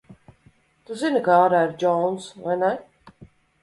Tu 0.87 0.97
zini, 1.03 1.23
ka 1.29 1.37
ārā 1.43 1.61
ir 1.69 1.79
Džounss, 1.85 2.35
vai 2.49 2.61
ne? 2.67 2.77